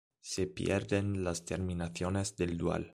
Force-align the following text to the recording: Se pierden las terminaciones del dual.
Se 0.19 0.47
pierden 0.47 1.23
las 1.23 1.45
terminaciones 1.45 2.35
del 2.35 2.57
dual. 2.57 2.89